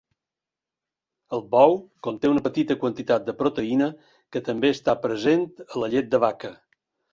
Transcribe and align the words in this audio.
El 1.37 1.43
bou 1.51 1.75
conté 2.07 2.31
una 2.37 2.43
petita 2.47 2.77
quantitat 2.85 3.29
de 3.29 3.37
proteïna 3.43 3.91
que 4.37 4.43
també 4.49 4.75
està 4.79 4.99
present 5.07 5.47
a 5.69 5.71
la 5.85 5.93
llet 5.95 6.13
de 6.17 6.25
vaca. 6.29 6.55